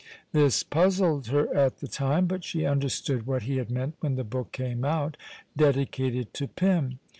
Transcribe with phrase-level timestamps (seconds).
[0.31, 4.23] This puzzled her at the time, but she understood what he had meant when the
[4.23, 5.15] book came out,
[5.55, 6.97] dedicated to Pym.